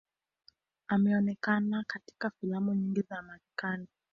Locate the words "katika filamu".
1.87-2.73